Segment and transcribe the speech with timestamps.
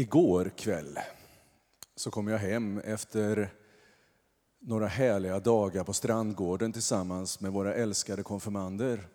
[0.00, 0.98] Igår kväll
[1.96, 3.50] så kom jag hem efter
[4.60, 9.08] några härliga dagar på Strandgården tillsammans med våra älskade konfirmander.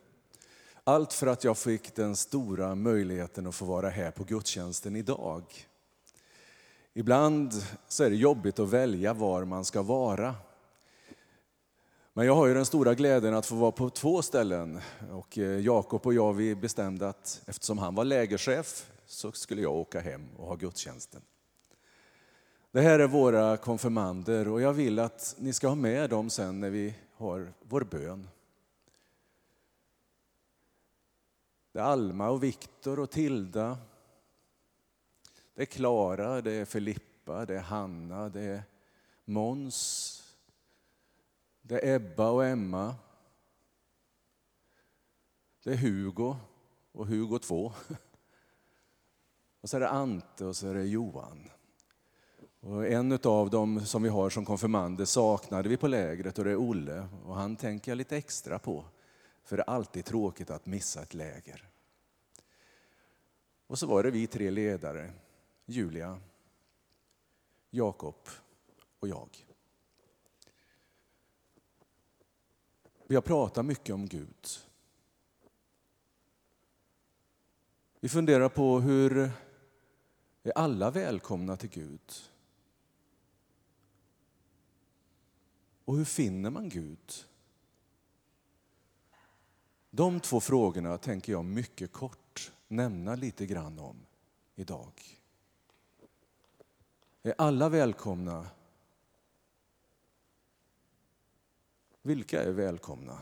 [0.84, 5.44] Allt för att jag fick den stora möjligheten att få vara här på gudstjänsten idag.
[6.94, 7.54] Ibland
[7.88, 10.36] så är det jobbigt att välja var man ska vara.
[12.14, 14.82] Men jag har ju den stora glädjen att få vara på två ställen.
[15.12, 19.74] Och eh, Jakob och jag vi bestämde att eftersom han var lägerchef så skulle jag
[19.74, 21.22] åka hem och ha gudstjänsten.
[22.72, 26.60] Det här är våra konfirmander och jag vill att ni ska ha med dem sen
[26.60, 28.28] när vi har vår bön.
[31.72, 33.78] Det är Alma och Viktor och Tilda.
[35.54, 38.64] Det är Klara, det är Filippa, det är Hanna, det är
[39.26, 40.20] Måns.
[41.62, 42.96] Det är Ebba och Emma.
[45.64, 46.36] Det är Hugo
[46.92, 47.74] och Hugo 2.
[49.64, 51.50] Och så är det Ante och så är det Johan.
[52.60, 56.52] Och en av dem som vi har som konfirmander saknade vi på lägret och det
[56.52, 57.08] är Olle.
[57.26, 58.86] Och han tänker jag lite extra på,
[59.44, 61.70] för det är alltid tråkigt att missa ett läger.
[63.68, 65.12] Och så var det vi tre ledare,
[65.66, 66.20] Julia,
[67.70, 68.28] Jakob
[69.00, 69.30] och jag.
[73.08, 74.48] Vi har pratat mycket om Gud.
[78.00, 79.32] Vi funderar på hur
[80.44, 82.12] är alla välkomna till Gud?
[85.86, 87.14] Och hur finner man Gud?
[89.90, 94.06] De två frågorna tänker jag mycket kort nämna lite grann om
[94.56, 95.20] idag.
[97.24, 98.50] Är alla välkomna?
[102.02, 103.22] Vilka är välkomna?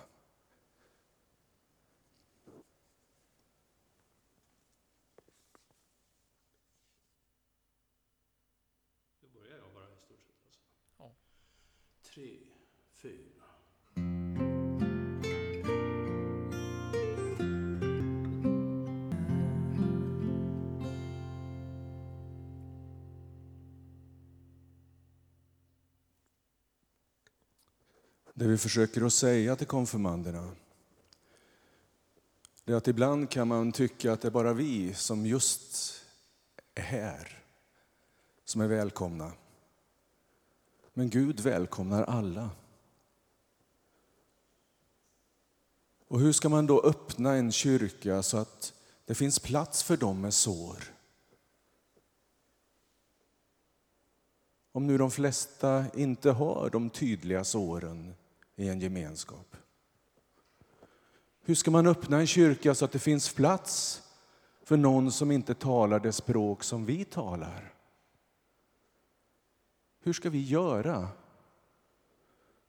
[12.21, 12.37] Tre,
[12.93, 13.45] fyra.
[28.33, 30.51] Det vi försöker att säga till konfirmanderna
[32.63, 35.93] det är att ibland kan man tycka att det är bara vi som just
[36.75, 37.43] är här
[38.45, 39.31] som är välkomna.
[40.93, 42.49] Men Gud välkomnar alla.
[46.07, 48.73] Och hur ska man då öppna en kyrka så att
[49.05, 50.83] det finns plats för dem med sår?
[54.71, 58.13] Om nu de flesta inte har de tydliga såren
[58.55, 59.55] i en gemenskap.
[61.43, 64.01] Hur ska man öppna en kyrka så att det finns plats
[64.63, 67.73] för någon som inte talar det språk som vi talar?
[70.03, 71.07] Hur ska vi göra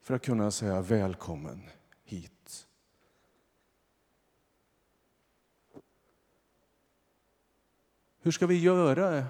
[0.01, 1.63] för att kunna säga välkommen
[2.05, 2.67] hit?
[8.19, 9.27] Hur ska vi göra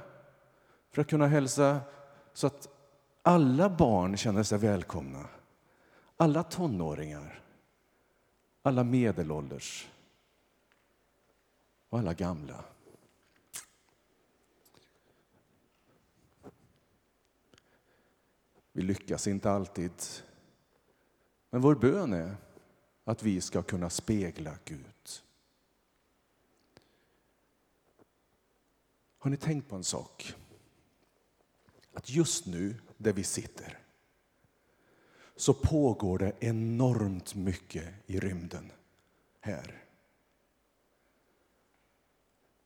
[0.90, 1.80] för att kunna hälsa
[2.32, 2.68] så att
[3.22, 5.28] alla barn känner sig välkomna?
[6.16, 7.42] Alla tonåringar,
[8.62, 9.90] alla medelålders
[11.88, 12.64] och alla gamla.
[18.72, 19.93] Vi lyckas inte alltid.
[21.50, 22.37] Men vår bön är
[23.05, 25.10] att vi ska kunna spegla Gud.
[29.19, 30.34] Har ni tänkt på en sak?
[31.93, 33.78] Att just nu, där vi sitter,
[35.37, 38.72] så pågår det enormt mycket i rymden
[39.41, 39.84] här.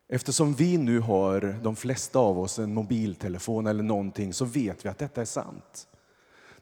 [0.09, 4.89] Eftersom vi nu har, de flesta av oss, en mobiltelefon eller någonting så vet vi
[4.89, 5.89] att detta är sant.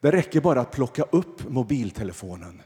[0.05, 2.63] Det räcker bara att plocka upp mobiltelefonen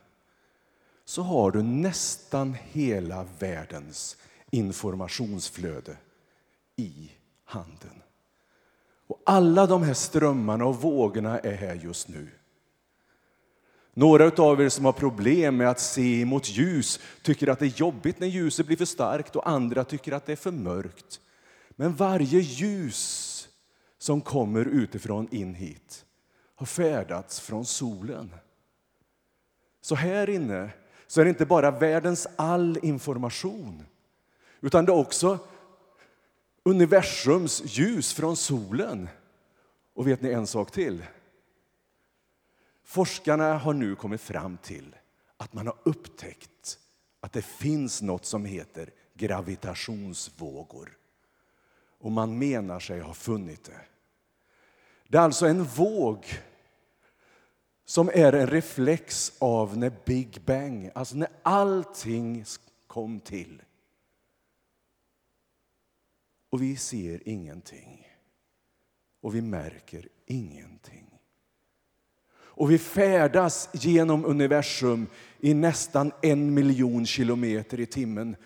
[1.05, 4.17] så har du nästan hela världens
[4.51, 5.97] informationsflöde
[6.77, 7.11] i
[7.45, 8.03] handen.
[9.07, 12.29] Och alla de här strömmarna och vågorna är här just nu.
[13.95, 17.81] Några av er som har problem med att se mot ljus tycker att det är
[17.81, 21.21] jobbigt när ljuset blir för starkt och andra tycker att det är för mörkt.
[21.71, 23.49] Men varje ljus
[23.99, 26.05] som kommer utifrån in hit
[26.59, 28.35] har färdats från solen.
[29.81, 30.71] Så här inne
[31.07, 33.87] så är det inte bara världens all information
[34.61, 35.39] utan det är också
[36.63, 39.09] universums ljus från solen.
[39.95, 41.05] Och vet ni en sak till?
[42.85, 44.97] Forskarna har nu kommit fram till
[45.37, 46.79] att man har upptäckt
[47.21, 50.97] att det finns något som heter gravitationsvågor.
[52.01, 53.81] och man menar sig ha funnit det.
[55.11, 56.27] Det är alltså en våg
[57.85, 62.45] som är en reflex av när Big Bang, alltså när allting
[62.87, 63.63] kom till.
[66.51, 68.09] Och vi ser ingenting.
[69.21, 71.11] Och vi märker ingenting.
[72.31, 75.07] Och vi färdas genom universum
[75.41, 78.37] i nästan en miljon kilometer i timmen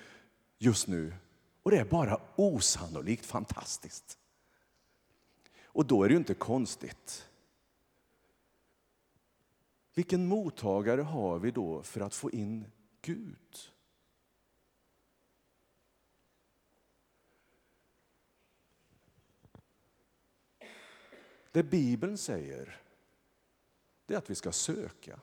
[0.59, 1.15] just nu.
[1.63, 4.19] Och det är bara osannolikt fantastiskt.
[5.73, 7.29] Och då är det ju inte konstigt.
[9.95, 12.65] Vilken mottagare har vi då för att få in
[13.03, 13.73] Gud?
[21.53, 22.81] Det Bibeln säger
[24.07, 25.21] det är att vi ska söka.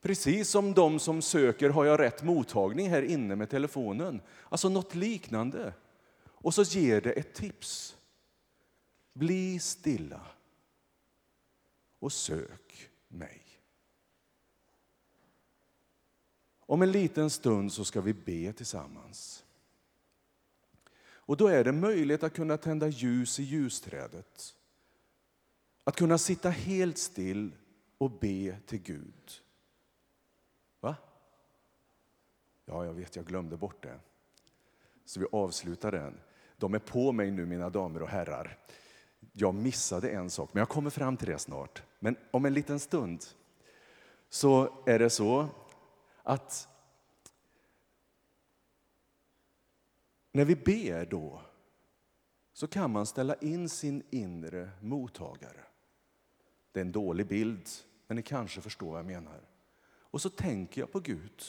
[0.00, 4.20] Precis som de som söker har jag rätt mottagning här inne med telefonen.
[4.48, 5.72] Alltså något liknande.
[6.44, 7.96] Och så ger det ett tips.
[9.12, 10.26] Bli stilla
[11.98, 13.42] och sök mig.
[16.58, 19.44] Om en liten stund så ska vi be tillsammans.
[21.06, 24.56] Och då är det möjligt att kunna tända ljus i ljusträdet.
[25.84, 27.56] Att kunna sitta helt still
[27.98, 29.30] och be till Gud.
[30.80, 30.96] Va?
[32.64, 34.00] Ja, jag vet, jag glömde bort det.
[35.04, 36.20] Så vi avslutar den.
[36.64, 38.58] De är på mig nu, mina damer och herrar.
[39.32, 41.82] Jag missade en sak, men jag kommer fram till det snart.
[41.98, 43.24] Men om en liten stund
[44.28, 45.48] så är det så
[46.22, 46.68] att
[50.32, 51.40] när vi ber då
[52.52, 55.64] så kan man ställa in sin inre mottagare.
[56.72, 57.68] Det är en dålig bild,
[58.06, 59.40] men ni kanske förstår vad jag menar.
[59.84, 61.42] Och så tänker jag på Gud.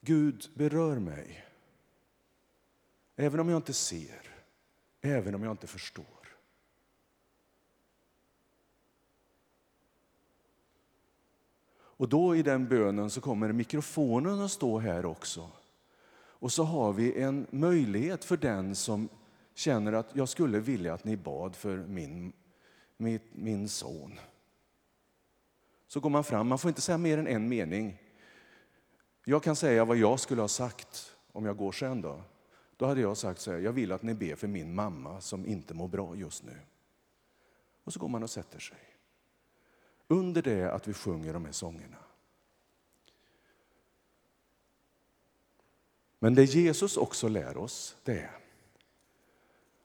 [0.00, 1.47] Gud berör mig.
[3.20, 4.20] Även om jag inte ser,
[5.00, 6.04] även om jag inte förstår.
[11.70, 15.50] Och då i den bönen så kommer mikrofonen att stå här också.
[16.14, 19.08] Och så har vi en möjlighet för den som
[19.54, 22.32] känner att jag skulle vilja att ni bad för min,
[22.96, 24.18] min, min son.
[25.86, 28.02] Så går man fram, man får inte säga mer än en mening.
[29.24, 32.22] Jag kan säga vad jag skulle ha sagt om jag går sen då.
[32.78, 35.46] Då hade jag sagt så här, jag vill att ni ber för min mamma som
[35.46, 36.56] inte mår bra just nu.
[37.84, 38.78] Och så går man och sätter sig.
[40.08, 41.96] Under det att vi sjunger de här sångerna.
[46.18, 48.38] Men det Jesus också lär oss, det är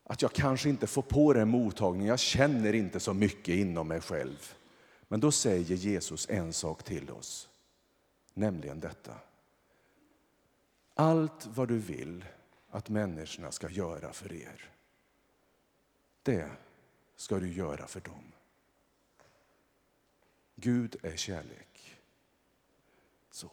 [0.04, 4.02] att jag kanske inte får på den mottagningen, jag känner inte så mycket inom mig
[4.02, 4.56] själv.
[5.08, 7.50] Men då säger Jesus en sak till oss,
[8.34, 9.16] nämligen detta.
[10.94, 12.26] Allt vad du vill
[12.74, 14.70] att människorna ska göra för er.
[16.24, 16.52] Det
[17.16, 18.32] ska du göra för dem.
[20.56, 22.02] Gud är kärlek.
[23.32, 23.52] Så.